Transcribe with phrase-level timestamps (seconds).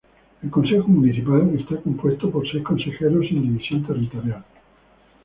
[0.41, 4.43] El consejo municipal es compuesto por seis consejeros sin división territorial.